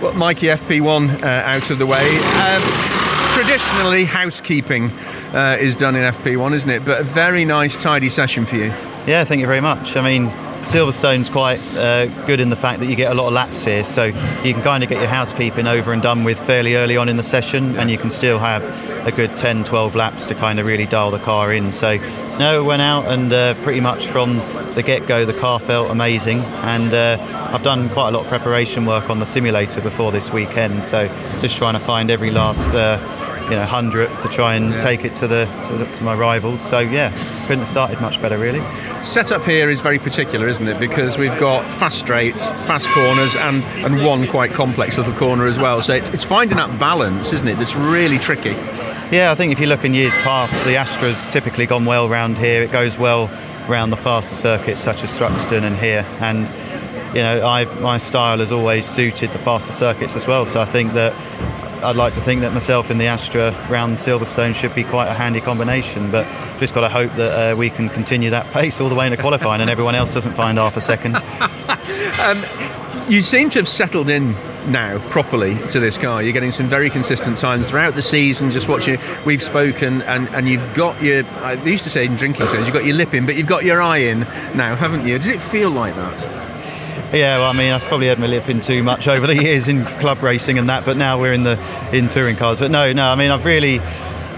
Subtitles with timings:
[0.00, 2.18] well, Mikey FP1 uh, out of the way.
[2.38, 2.62] Um,
[3.32, 4.90] traditionally, housekeeping
[5.32, 6.84] uh, is done in FP1, isn't it?
[6.84, 8.72] But a very nice, tidy session for you.
[9.06, 9.96] Yeah, thank you very much.
[9.96, 10.30] I mean,
[10.64, 13.84] Silverstone's quite uh, good in the fact that you get a lot of laps here,
[13.84, 17.08] so you can kind of get your housekeeping over and done with fairly early on
[17.08, 18.62] in the session, and you can still have
[19.06, 21.72] a good 10, 12 laps to kind of really dial the car in.
[21.72, 21.96] So,
[22.38, 24.36] no, went out and uh, pretty much from
[24.74, 27.16] the get go, the car felt amazing, and uh,
[27.52, 31.08] I've done quite a lot of preparation work on the simulator before this weekend, so
[31.40, 32.74] just trying to find every last.
[32.74, 32.98] Uh,
[33.48, 34.80] you know, hundredth to try and Yeah.
[34.80, 36.60] take it to the, to the to my rivals.
[36.60, 37.10] So yeah,
[37.46, 38.60] couldn't have started much better really.
[39.00, 40.78] Setup here is very particular, isn't it?
[40.78, 45.58] Because we've got fast straights, fast corners, and, and one quite complex little corner as
[45.58, 45.80] well.
[45.80, 47.56] So it's, it's finding that balance, isn't it?
[47.56, 48.54] That's really tricky.
[49.10, 52.36] Yeah, I think if you look in years past, the Astra's typically gone well round
[52.36, 52.60] here.
[52.62, 53.30] It goes well
[53.66, 56.04] around the faster circuits such as Thruxton and here.
[56.20, 56.46] And
[57.14, 60.46] you know, I my style has always suited the faster circuits as well.
[60.46, 61.14] So I think that
[61.82, 65.14] I'd like to think that myself in the Astra round Silverstone should be quite a
[65.14, 66.10] handy combination.
[66.10, 66.26] But
[66.58, 69.18] just got to hope that uh, we can continue that pace all the way into
[69.18, 71.16] qualifying, and everyone else doesn't find half a second.
[73.08, 74.34] You seem to have settled in
[74.70, 76.22] now properly to this car.
[76.22, 78.50] You're getting some very consistent times throughout the season.
[78.50, 81.24] Just watching, we've spoken, and, and you've got your.
[81.40, 83.64] I used to say in drinking terms, you've got your lip in, but you've got
[83.64, 84.20] your eye in
[84.54, 85.16] now, haven't you?
[85.16, 86.47] Does it feel like that?
[87.10, 89.66] Yeah, well, I mean, I've probably had my lip in too much over the years
[89.66, 91.58] in club racing and that, but now we're in the
[91.90, 92.58] in touring cars.
[92.58, 93.78] But no, no, I mean, I've really,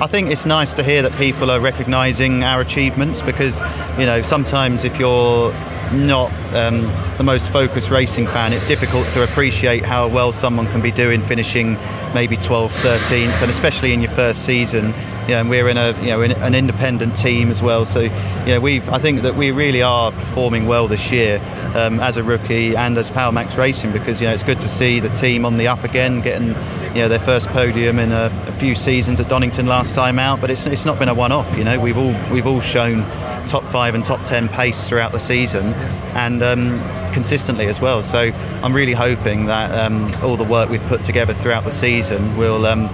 [0.00, 3.60] I think it's nice to hear that people are recognising our achievements because,
[3.98, 5.52] you know, sometimes if you're
[5.92, 6.82] not um,
[7.16, 11.20] the most focused racing fan, it's difficult to appreciate how well someone can be doing
[11.20, 11.74] finishing
[12.14, 14.94] maybe 12th, 13th, and especially in your first season.
[15.22, 18.00] You know, and we're in a you know in an independent team as well, so
[18.00, 18.10] you
[18.46, 21.40] know we've I think that we really are performing well this year
[21.74, 24.68] um, as a rookie and as Power Maxed Racing because you know it's good to
[24.68, 26.48] see the team on the up again, getting
[26.94, 30.40] you know their first podium in a, a few seasons at Donington last time out,
[30.40, 31.56] but it's, it's not been a one-off.
[31.56, 33.02] You know we've all we've all shown
[33.46, 35.66] top five and top ten pace throughout the season,
[36.14, 36.80] and um,
[37.12, 38.02] consistently as well.
[38.02, 42.36] So I'm really hoping that um, all the work we've put together throughout the season
[42.36, 42.66] will.
[42.66, 42.88] Um,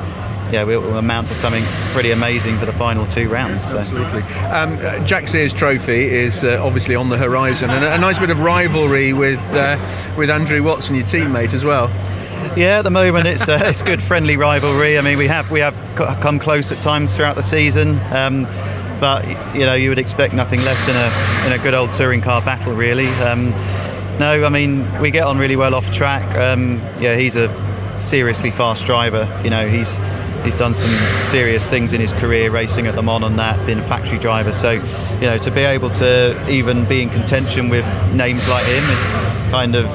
[0.53, 3.69] yeah, will will amount to something pretty amazing for the final two rounds.
[3.69, 3.79] So.
[3.79, 4.23] Absolutely.
[4.45, 8.31] Um, Jack Sears Trophy is uh, obviously on the horizon, and a, a nice bit
[8.31, 9.77] of rivalry with uh,
[10.17, 11.89] with Andrew Watson, your teammate, as well.
[12.57, 14.99] Yeah, at the moment it's uh, it's good friendly rivalry.
[14.99, 18.47] I mean, we have we have come close at times throughout the season, um,
[19.01, 22.21] but you know you would expect nothing less in a in a good old touring
[22.21, 23.09] car battle, really.
[23.23, 23.51] Um,
[24.19, 26.25] no, I mean we get on really well off track.
[26.37, 27.49] Um, yeah, he's a
[27.99, 29.29] seriously fast driver.
[29.45, 29.99] You know, he's
[30.45, 30.91] he's done some
[31.25, 34.53] serious things in his career, racing at Le Mans and that, being a factory driver.
[34.53, 38.85] So, you know, to be able to even be in contention with names like him
[38.85, 39.87] is kind of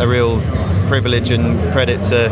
[0.00, 0.40] a real
[0.88, 2.28] privilege and credit to,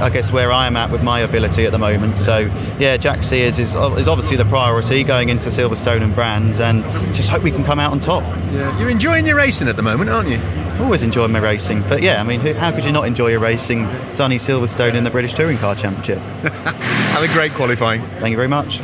[0.00, 2.18] I guess, where I am at with my ability at the moment.
[2.18, 6.82] So, yeah, Jack Sears is, is obviously the priority going into Silverstone and Brands, and
[7.14, 8.22] just hope we can come out on top.
[8.52, 8.78] Yeah.
[8.78, 10.40] You're enjoying your racing at the moment, aren't you?
[10.80, 13.88] Always enjoying my racing, but yeah, I mean, how could you not enjoy your racing?
[14.10, 16.18] Sunny Silverstone in the British Touring Car Championship.
[16.42, 18.00] Have a great qualifying.
[18.20, 18.80] Thank you very much.